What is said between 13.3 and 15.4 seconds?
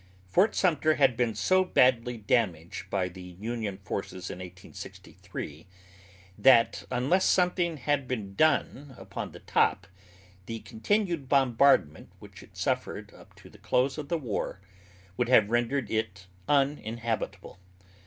to the close of the war, would